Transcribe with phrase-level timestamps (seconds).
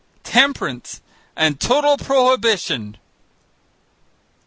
[0.23, 0.99] "Temperance
[1.35, 2.97] and total prohibition!"